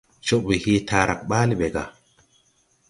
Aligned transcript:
Cɔɓwɛ 0.25 0.55
hee 0.63 0.79
taarag 0.89 1.19
ɓaale 1.29 1.53
ɓɛ 1.59 1.67
gà. 1.75 1.83